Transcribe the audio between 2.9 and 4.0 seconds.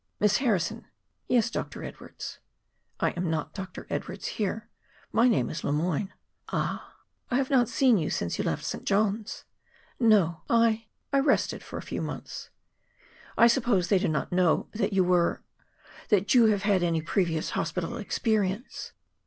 "I am not Dr.